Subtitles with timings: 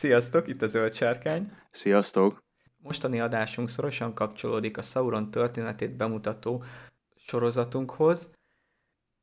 [0.00, 1.52] Sziasztok, itt a Zöld Sárkány.
[1.70, 2.44] Sziasztok!
[2.76, 6.64] Mostani adásunk szorosan kapcsolódik a Sauron történetét bemutató
[7.16, 8.30] sorozatunkhoz.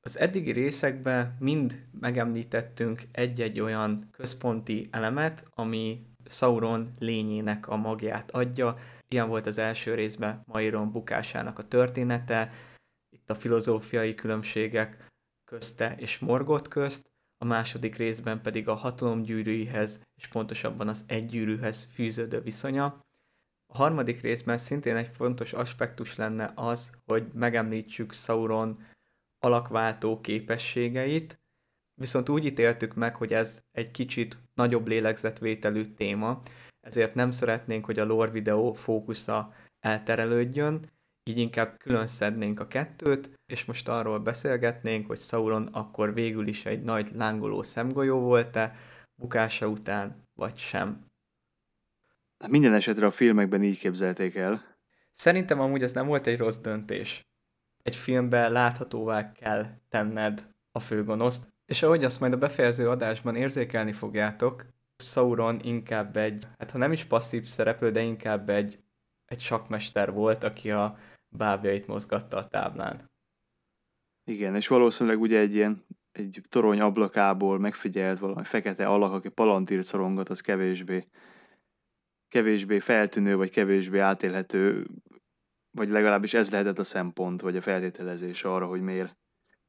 [0.01, 8.75] Az eddigi részekben mind megemlítettünk egy-egy olyan központi elemet, ami Sauron lényének a magját adja.
[9.07, 12.51] Ilyen volt az első részben Mairon bukásának a története,
[13.09, 15.07] itt a filozófiai különbségek
[15.45, 21.25] közte és Morgot közt, a második részben pedig a hatalom gyűrűihez, és pontosabban az egy
[21.25, 22.85] gyűrűhez fűződő viszonya.
[23.73, 28.85] A harmadik részben szintén egy fontos aspektus lenne az, hogy megemlítsük Sauron
[29.39, 31.39] alakváltó képességeit,
[32.01, 36.41] viszont úgy ítéltük meg, hogy ez egy kicsit nagyobb lélegzetvételű téma,
[36.85, 40.89] ezért nem szeretnénk, hogy a lore videó fókusza elterelődjön,
[41.29, 46.65] így inkább külön szednénk a kettőt, és most arról beszélgetnénk, hogy Sauron akkor végül is
[46.65, 48.75] egy nagy lángoló szemgolyó volt-e,
[49.15, 51.05] bukása után, vagy sem.
[52.39, 54.77] Hát minden esetre a filmekben így képzelték el.
[55.11, 57.21] Szerintem amúgy ez nem volt egy rossz döntés.
[57.83, 63.91] Egy filmben láthatóvá kell tenned a főgonoszt, és ahogy azt majd a befejező adásban érzékelni
[63.91, 64.65] fogjátok,
[64.97, 68.79] Sauron inkább egy, hát ha nem is passzív szereplő, de inkább egy,
[69.25, 70.97] egy sakmester volt, aki a
[71.37, 73.11] bábjait mozgatta a táblán.
[74.23, 79.83] Igen, és valószínűleg ugye egy ilyen egy torony ablakából megfigyelt valami fekete alak, aki palantírt
[79.83, 81.07] szorongat, az kevésbé,
[82.27, 84.87] kevésbé feltűnő, vagy kevésbé átélhető,
[85.71, 89.17] vagy legalábbis ez lehetett a szempont, vagy a feltételezés arra, hogy miért,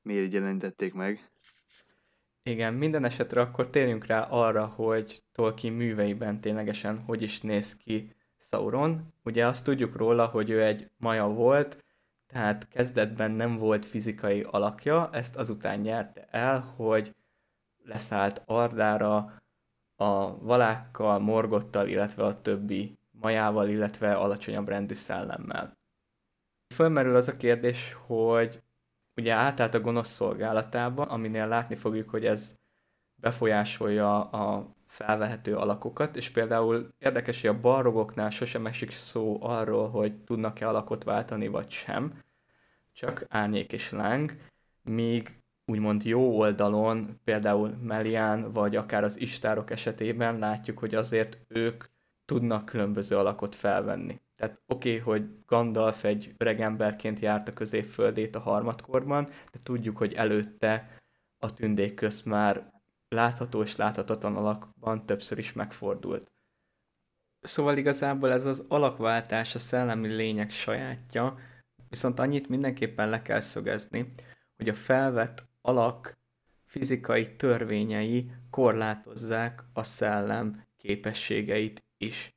[0.03, 1.31] miért így jelentették meg.
[2.43, 8.16] Igen, minden esetre akkor térjünk rá arra, hogy Tolkien műveiben ténylegesen hogy is néz ki
[8.51, 9.13] Sauron.
[9.25, 11.85] Ugye azt tudjuk róla, hogy ő egy maja volt,
[12.27, 17.15] tehát kezdetben nem volt fizikai alakja, ezt azután nyerte el, hogy
[17.85, 19.43] leszállt Ardára
[19.97, 25.79] a valákkal, morgottal, illetve a többi majával, illetve alacsonyabb rendű szellemmel.
[26.75, 28.63] Fölmerül az a kérdés, hogy
[29.17, 32.55] ugye átállt a gonosz szolgálatába, aminél látni fogjuk, hogy ez
[33.21, 40.15] befolyásolja a felvehető alakokat, és például érdekes, hogy a barrogoknál sosem esik szó arról, hogy
[40.15, 42.23] tudnak-e alakot váltani, vagy sem,
[42.93, 44.37] csak árnyék és láng,
[44.83, 51.85] míg úgymond jó oldalon, például Melian, vagy akár az istárok esetében látjuk, hogy azért ők
[52.25, 54.21] tudnak különböző alakot felvenni.
[54.37, 59.97] Tehát oké, okay, hogy Gandalf egy öreg emberként járt a középföldét a harmadkorban, de tudjuk,
[59.97, 61.01] hogy előtte
[61.39, 62.75] a tündék közt már
[63.09, 66.31] látható és láthatatlan alakban többször is megfordult.
[67.41, 71.39] Szóval igazából ez az alakváltás a szellemi lények sajátja,
[71.89, 74.13] viszont annyit mindenképpen le kell szögezni,
[74.57, 76.19] hogy a felvett alak
[76.65, 82.35] fizikai törvényei korlátozzák a szellem képességeit is.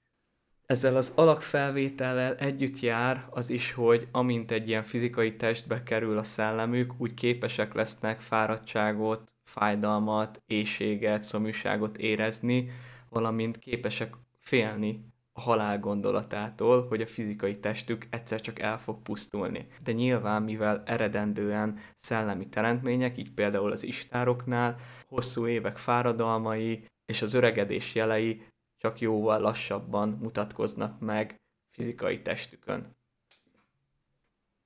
[0.66, 6.24] Ezzel az alakfelvétellel együtt jár az is, hogy amint egy ilyen fizikai testbe kerül a
[6.24, 12.70] szellemük, úgy képesek lesznek fáradtságot, fájdalmat, éjséget, szomjúságot érezni,
[13.10, 19.68] valamint képesek félni a halál gondolatától, hogy a fizikai testük egyszer csak el fog pusztulni.
[19.84, 24.78] De nyilván, mivel eredendően szellemi teremtmények, így például az istároknál,
[25.08, 28.42] hosszú évek fáradalmai és az öregedés jelei
[28.78, 32.98] csak jóval lassabban mutatkoznak meg fizikai testükön.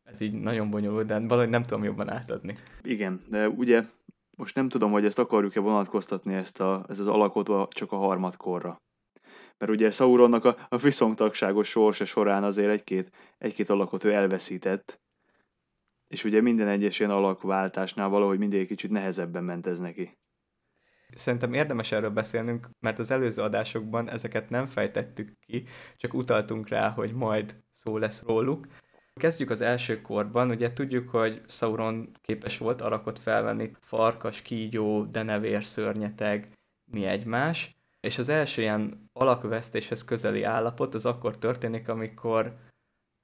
[0.04, 2.56] Ez így nagyon bonyolult, de valahogy nem tudom jobban átadni.
[2.82, 3.84] Igen, de ugye
[4.38, 8.82] most nem tudom, hogy ezt akarjuk-e vonatkoztatni ezt a, ez az alakot csak a harmadkorra.
[9.58, 15.02] Mert ugye Sauronnak a, a viszontagságos sorsa során azért egy-két, egy-két alakot ő elveszített,
[16.08, 20.18] és ugye minden egyes ilyen alakváltásnál valahogy mindig kicsit nehezebben ment ez neki.
[21.16, 25.64] Szerintem érdemes erről beszélnünk, mert az előző adásokban ezeket nem fejtettük ki,
[25.98, 28.68] csak utaltunk rá, hogy majd szó lesz róluk.
[29.14, 35.64] Kezdjük az első korban, ugye tudjuk, hogy Sauron képes volt alakot felvenni, farkas, kígyó, denevér,
[35.64, 36.52] szörnyeteg,
[36.92, 42.58] mi egymás, és az első ilyen alakvesztéshez közeli állapot az akkor történik, amikor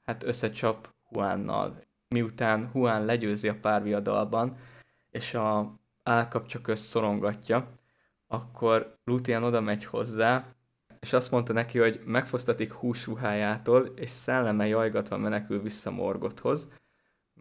[0.06, 1.84] hát összecsap Huánnal.
[2.08, 4.58] Miután Huán legyőzi a párviadalban,
[5.10, 7.80] és a állkapcsa közt szorongatja,
[8.28, 10.46] akkor Lúthien oda megy hozzá,
[11.00, 16.72] és azt mondta neki, hogy megfosztatik húsruhájától, és szelleme jajgatva menekül vissza Morgothoz.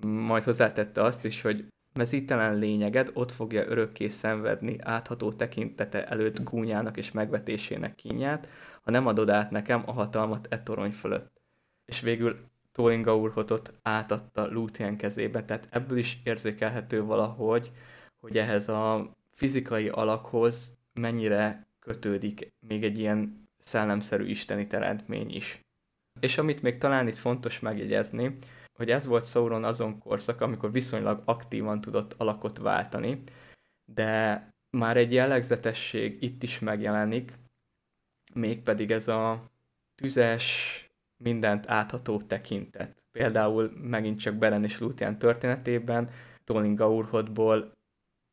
[0.07, 6.97] Majd hozzátette azt is, hogy mezítelen lényeged ott fogja örökké szenvedni átható tekintete előtt gúnyának
[6.97, 8.49] és megvetésének kínját,
[8.83, 11.41] ha nem adod át nekem a hatalmat e torony fölött.
[11.85, 12.39] És végül
[12.73, 17.73] Tóinga úrhotot átadta Lúthien kezébe, tehát ebből is érzékelhető valahogy,
[18.21, 25.61] hogy ehhez a fizikai alakhoz mennyire kötődik még egy ilyen szellemszerű isteni teremtmény is.
[26.21, 28.39] És amit még talán itt fontos megjegyezni,
[28.75, 33.21] hogy ez volt Sauron azon korszak, amikor viszonylag aktívan tudott alakot váltani,
[33.85, 37.33] de már egy jellegzetesség itt is megjelenik,
[38.35, 39.51] mégpedig ez a
[39.95, 42.97] tüzes, mindent átható tekintet.
[43.13, 46.11] Például megint csak Beren és Lúthien történetében
[46.45, 47.73] Tolin Gaurhodból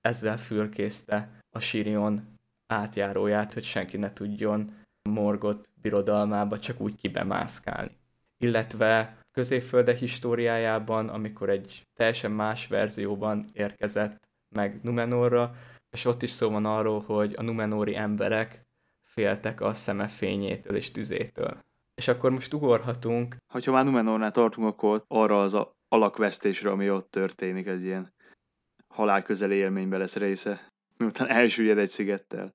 [0.01, 2.38] ezzel fürkészte a Sirion
[2.68, 7.98] átjáróját, hogy senki ne tudjon Morgot birodalmába csak úgy kibemászkálni.
[8.38, 15.56] Illetve középfölde históriájában, amikor egy teljesen más verzióban érkezett meg Numenorra,
[15.92, 18.66] és ott is szó van arról, hogy a Numenori emberek
[19.04, 21.63] féltek a szeme fényétől és tüzétől.
[21.96, 23.36] És akkor most ugorhatunk.
[23.48, 28.13] Ha már Numenornál tartunk, akkor arra az a alakvesztésre, ami ott történik, ez ilyen
[28.88, 30.68] halálközeli élménybe lesz része,
[30.98, 32.54] miután elsüllyed egy szigettel.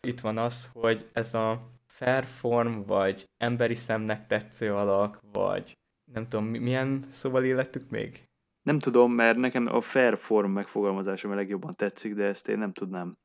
[0.00, 5.78] Itt van az, hogy ez a fair form, vagy emberi szemnek tetsző alak, vagy
[6.12, 8.28] nem tudom, milyen szóval illettük még?
[8.62, 12.72] Nem tudom, mert nekem a fair form megfogalmazása a legjobban tetszik, de ezt én nem
[12.72, 13.16] tudnám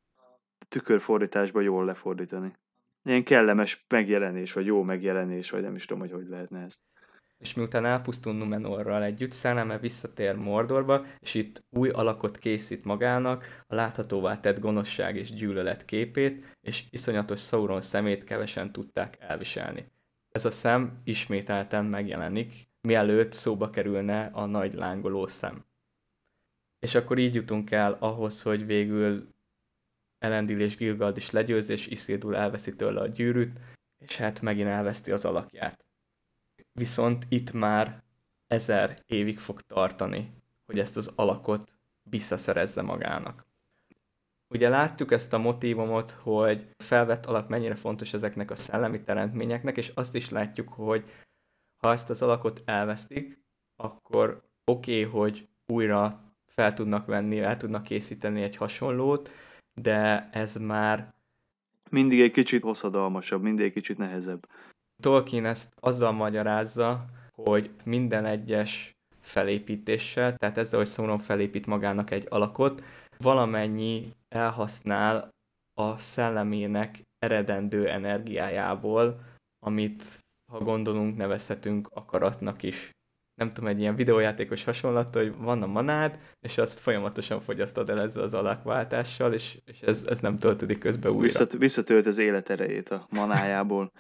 [0.67, 2.53] tükörfordításban jól lefordítani.
[3.03, 6.81] Ilyen kellemes megjelenés, vagy jó megjelenés, vagy nem is tudom, hogy hogy lehetne ezt.
[7.37, 13.75] És miután elpusztul Numenorral együtt, Szelleme visszatér Mordorba, és itt új alakot készít magának, a
[13.75, 19.91] láthatóvá tett gonoszság és gyűlölet képét, és iszonyatos Sauron szemét kevesen tudták elviselni.
[20.29, 25.65] Ez a szem ismételten megjelenik, mielőtt szóba kerülne a nagy lángoló szem.
[26.79, 29.35] És akkor így jutunk el ahhoz, hogy végül
[30.19, 33.59] Elendil és Gilgald is legyőz, és Isildur elveszi tőle a gyűrűt,
[33.97, 35.86] és hát megint elveszti az alakját.
[36.77, 38.03] Viszont itt már
[38.47, 40.31] ezer évig fog tartani,
[40.65, 41.77] hogy ezt az alakot
[42.09, 43.45] visszaszerezze magának.
[44.47, 49.91] Ugye láttuk ezt a motívumot, hogy felvett alak mennyire fontos ezeknek a szellemi teremtményeknek, és
[49.95, 51.03] azt is látjuk, hogy
[51.77, 53.39] ha ezt az alakot elvesztik,
[53.75, 59.31] akkor oké, okay, hogy újra fel tudnak venni, el tudnak készíteni egy hasonlót,
[59.73, 61.15] de ez már...
[61.89, 64.47] Mindig egy kicsit hosszadalmasabb, mindig egy kicsit nehezebb.
[65.01, 67.05] Tolkien ezt azzal magyarázza,
[67.35, 72.83] hogy minden egyes felépítéssel, tehát ezzel, hogy Sauron felépít magának egy alakot,
[73.17, 75.29] valamennyi elhasznál
[75.73, 79.19] a szellemének eredendő energiájából,
[79.65, 80.19] amit,
[80.51, 82.91] ha gondolunk, nevezhetünk akaratnak is
[83.37, 88.01] nem tudom, egy ilyen videójátékos hasonlat, hogy van a manád, és azt folyamatosan fogyasztod el
[88.01, 91.21] ezzel az alakváltással, és, és ez, ez nem töltődik közbe újra.
[91.21, 93.91] Visszat, visszatölt az életerejét a manájából.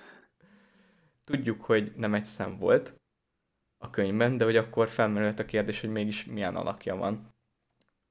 [1.31, 2.99] Tudjuk, hogy nem egy szem volt
[3.77, 7.33] a könyvben, de hogy akkor felmerült a kérdés, hogy mégis milyen alakja van.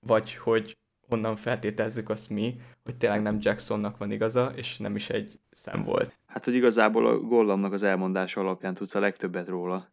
[0.07, 0.79] Vagy hogy
[1.09, 5.85] honnan feltételezzük azt mi, hogy tényleg nem Jacksonnak van igaza, és nem is egy szem
[5.85, 6.19] volt.
[6.27, 9.93] Hát, hogy igazából a Gollamnak az elmondása alapján tudsz a legtöbbet róla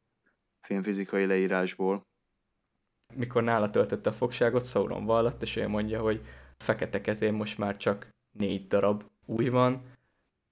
[0.61, 2.07] filmfizikai leírásból.
[3.15, 6.21] Mikor nála töltette a fogságot, Sauron vallat, és ő mondja, hogy
[6.57, 9.93] fekete kezén most már csak négy darab új van,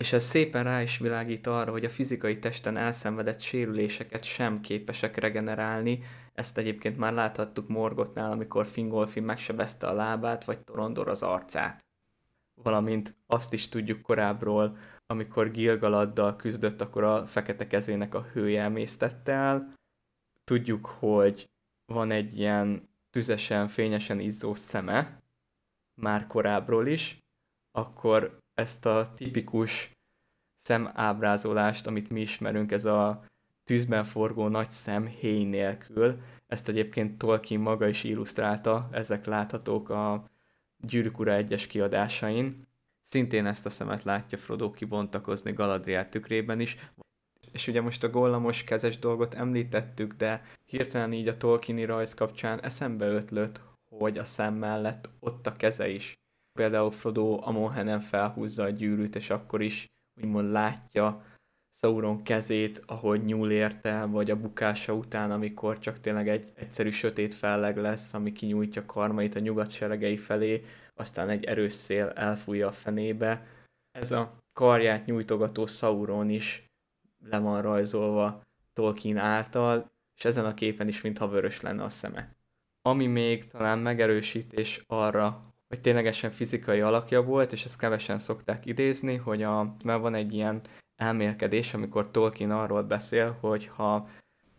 [0.02, 5.18] és ez szépen rá is világít arra, hogy a fizikai testen elszenvedett sérüléseket sem képesek
[5.18, 6.00] regenerálni.
[6.34, 11.86] Ezt egyébként már láthattuk Morgotnál, amikor Fingolfi megsebezte a lábát, vagy Torondor az arcát.
[12.64, 19.32] Valamint azt is tudjuk korábbról, amikor Gilgaladdal küzdött, akkor a fekete kezének a hője emésztette
[19.32, 19.74] el,
[20.44, 21.50] tudjuk, hogy
[21.86, 25.22] van egy ilyen tüzesen, fényesen izzó szeme,
[26.02, 27.18] már korábbról is,
[27.72, 29.92] akkor ezt a tipikus
[30.56, 33.24] szemábrázolást, amit mi ismerünk, ez a
[33.64, 40.26] tűzben forgó nagy szem héj nélkül, ezt egyébként Tolkien maga is illusztrálta, ezek láthatók a
[40.78, 42.68] Gyűrűk Ura egyes kiadásain.
[43.02, 46.78] Szintén ezt a szemet látja Frodo kibontakozni Galadriel tükrében is,
[47.52, 52.62] és ugye most a gollamos kezes dolgot említettük, de hirtelen így a Tolkieni rajz kapcsán
[52.62, 56.21] eszembe ötlött, hogy a szem mellett ott a keze is.
[56.54, 59.88] Például Frodo Amonhenen felhúzza a gyűrűt, és akkor is
[60.22, 61.24] úgymond látja
[61.74, 67.34] Sauron kezét, ahogy nyúl érte, vagy a bukása után, amikor csak tényleg egy egyszerű sötét
[67.34, 70.64] felleg lesz, ami kinyújtja karmait a nyugat seregei felé,
[70.96, 73.48] aztán egy erős szél elfújja a fenébe.
[73.92, 76.66] Ez a karját nyújtogató Sauron is
[77.26, 78.42] le van rajzolva
[78.74, 82.36] Tolkien által, és ezen a képen is mintha vörös lenne a szeme.
[82.82, 89.16] Ami még talán megerősítés arra, hogy ténylegesen fizikai alakja volt, és ezt kevesen szokták idézni,
[89.16, 90.62] hogy a, mert van egy ilyen
[90.96, 94.10] elmélkedés, amikor Tolkien arról beszél, hogy ha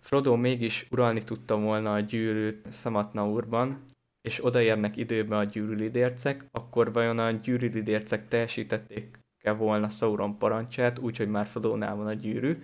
[0.00, 3.84] Frodo mégis uralni tudta volna a gyűrűt Szamatnaurban,
[4.20, 11.28] és odaérnek időben a gyűrűlidércek, akkor vajon a gyűrűlidércek teljesítették teljesítette volna Sauron parancsát, úgyhogy
[11.28, 12.62] már Frodónál van a gyűrű.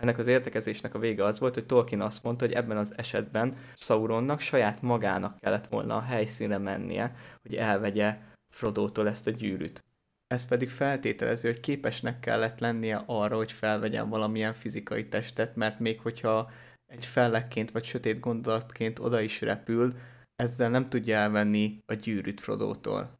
[0.00, 3.56] Ennek az értekezésnek a vége az volt, hogy Tolkien azt mondta, hogy ebben az esetben
[3.76, 8.18] Sauronnak saját magának kellett volna a helyszínre mennie, hogy elvegye
[8.54, 9.84] Frodótól ezt a gyűrűt.
[10.26, 16.00] Ez pedig feltételezi, hogy képesnek kellett lennie arra, hogy felvegyen valamilyen fizikai testet, mert még
[16.00, 16.50] hogyha
[16.86, 19.94] egy fellekként vagy sötét gondolatként oda is repül,
[20.36, 23.18] ezzel nem tudja elvenni a gyűrűt Frodótól.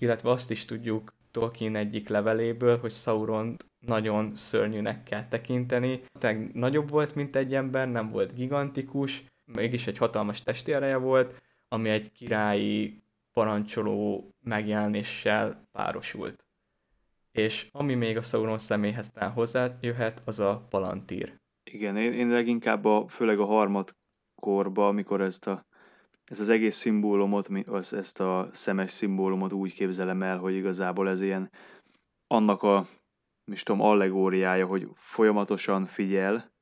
[0.00, 6.00] Illetve azt is tudjuk Tolkien egyik leveléből, hogy Sauron nagyon szörnyűnek kell tekinteni.
[6.18, 11.42] Tehát nagyobb volt, mint egy ember, nem volt gigantikus, mégis egy hatalmas testi ereje volt,
[11.68, 16.44] ami egy királyi parancsoló megjelenéssel párosult.
[17.32, 21.40] És ami még a Sauron személyhez talán hozzájöhet, az a palantír.
[21.64, 23.96] Igen, én, én leginkább a, főleg a harmad
[24.34, 25.66] korba, amikor ezt a
[26.24, 27.48] ez az egész szimbólumot,
[27.92, 31.50] ezt a szemes szimbólumot úgy képzelem el, hogy igazából ez ilyen
[32.26, 32.88] annak a,
[33.44, 36.52] is tudom, allegóriája, hogy folyamatosan figyel,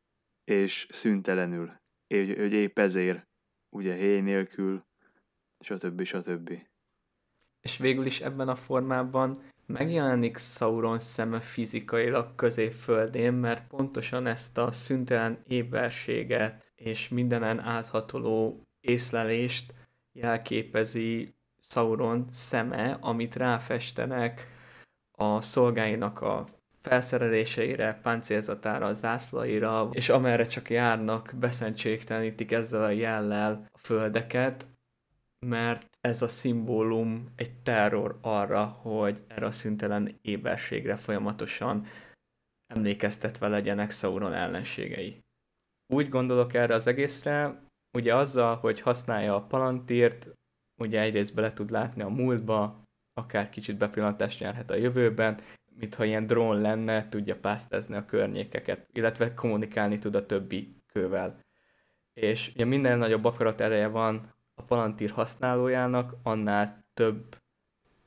[0.44, 1.72] és szüntelenül.
[2.08, 3.28] Hogy, hogy épp ezért,
[3.68, 4.84] ugye héj nélkül,
[5.60, 6.02] stb.
[6.02, 6.52] stb.
[7.60, 14.72] És végül is ebben a formában megjelenik Sauron szeme fizikailag középföldén, mert pontosan ezt a
[14.72, 19.74] szüntelen éberséget és mindenen áthatoló észlelést
[20.12, 24.48] jelképezi Sauron szeme, amit ráfestenek
[25.12, 26.46] a szolgáinak a
[26.80, 34.66] felszereléseire, páncélzatára, zászlaira, és amerre csak járnak, beszentségtelenítik ezzel a jellel a földeket,
[35.46, 41.86] mert ez a szimbólum egy terror arra, hogy erre a szüntelen éberségre folyamatosan
[42.66, 45.24] emlékeztetve legyenek Sauron ellenségei.
[45.92, 50.30] Úgy gondolok erre az egészre, ugye azzal, hogy használja a palantírt,
[50.80, 52.82] ugye egyrészt bele tud látni a múltba,
[53.12, 55.40] akár kicsit bepillantást nyerhet a jövőben,
[55.80, 61.40] mintha ilyen drón lenne, tudja pásztázni a környékeket, illetve kommunikálni tud a többi kővel.
[62.14, 67.36] És ugye minden nagyobb akarat ereje van a palantír használójának, annál több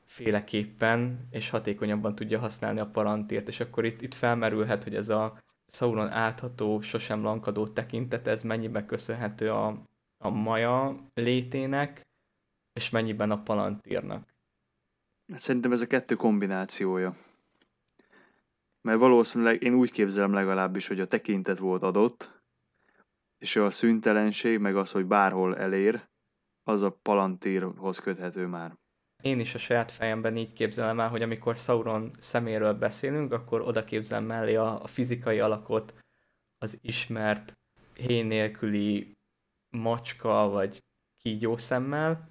[0.06, 5.42] féleképpen és hatékonyabban tudja használni a palantírt, és akkor itt, itt felmerülhet, hogy ez a
[5.68, 9.84] Sauron átható, sosem lankadó tekintet, ez mennyiben köszönhető a,
[10.18, 12.02] a maja létének,
[12.74, 14.34] és mennyiben a palantírnak.
[15.36, 17.16] Szerintem ez a kettő kombinációja.
[18.84, 22.42] Mert valószínűleg én úgy képzelem legalábbis, hogy a tekintet volt adott,
[23.38, 26.08] és a szüntelenség, meg az, hogy bárhol elér,
[26.64, 28.82] az a palantírhoz köthető már
[29.24, 33.84] én is a saját fejemben így képzelem el, hogy amikor Sauron szeméről beszélünk, akkor oda
[33.84, 35.94] képzelem mellé a, a fizikai alakot,
[36.58, 37.54] az ismert
[37.94, 39.12] hé nélküli
[39.70, 40.84] macska vagy
[41.18, 42.30] kígyószemmel,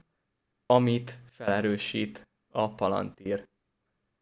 [0.66, 3.44] amit felerősít a palantír.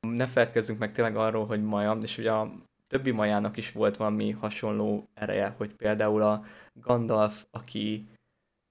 [0.01, 2.53] Ne feledkezzünk meg tényleg arról, hogy maja, és ugye a
[2.87, 8.09] többi majának is volt valami hasonló ereje, hogy például a Gandalf, aki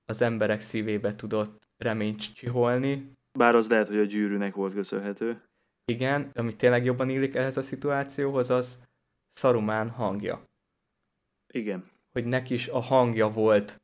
[0.05, 5.41] az emberek szívébe tudott reményt csiholni, bár az lehet, hogy a gyűrűnek volt köszönhető.
[5.85, 8.87] Igen, ami tényleg jobban illik ehhez a szituációhoz, az
[9.27, 10.43] Szarumán hangja.
[11.53, 11.89] Igen.
[12.11, 13.81] Hogy neki is a hangja volt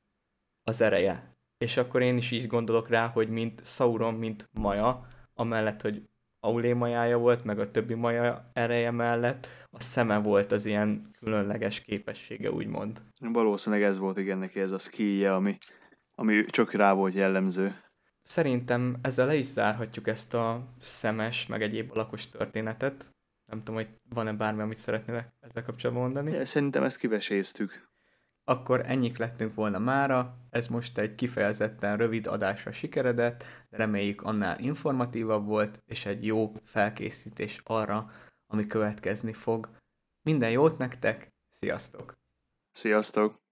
[0.63, 1.35] az ereje.
[1.57, 6.09] És akkor én is így gondolok rá, hogy mint Sauron, mint Maja, amellett, hogy
[6.45, 11.81] Aulé majája volt, meg a többi maja ereje mellett, a szeme volt az ilyen különleges
[11.81, 13.01] képessége, úgymond.
[13.19, 15.57] Valószínűleg ez volt igen neki ez a skije, ami,
[16.15, 17.75] ami csak rá volt jellemző
[18.25, 23.13] szerintem ezzel le is zárhatjuk ezt a szemes, meg egyéb alakos történetet.
[23.45, 26.45] Nem tudom, hogy van-e bármi, amit szeretnél ezzel kapcsolatban mondani.
[26.45, 27.93] Szerintem ezt kiveséztük.
[28.47, 30.37] Akkor ennyik lettünk volna mára.
[30.49, 36.51] Ez most egy kifejezetten rövid adásra sikeredett, de reméljük annál informatívabb volt, és egy jó
[36.63, 38.11] felkészítés arra,
[38.47, 39.69] ami következni fog.
[40.21, 42.13] Minden jót nektek, sziasztok!
[42.71, 43.44] Sziasztok!